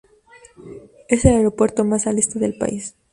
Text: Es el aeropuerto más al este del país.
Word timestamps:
Es 1.09 1.25
el 1.25 1.35
aeropuerto 1.35 1.85
más 1.85 2.07
al 2.07 2.17
este 2.17 2.39
del 2.39 2.57
país. 2.57 2.95